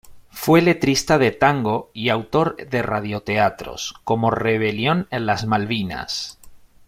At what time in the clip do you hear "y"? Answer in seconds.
1.93-2.09